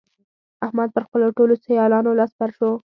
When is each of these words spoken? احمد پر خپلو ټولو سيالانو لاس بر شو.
احمد 0.65 0.89
پر 0.95 1.03
خپلو 1.07 1.27
ټولو 1.37 1.53
سيالانو 1.63 2.17
لاس 2.19 2.31
بر 2.39 2.49
شو. 2.57 2.71